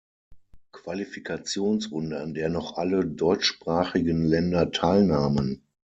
[0.71, 5.61] Qualifikationsrunde, an der noch alle deutschsprachigen Länder teilnahmen.